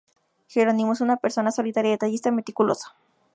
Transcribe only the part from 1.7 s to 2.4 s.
detallista,